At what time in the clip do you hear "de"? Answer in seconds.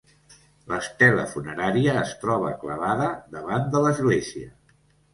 3.77-3.87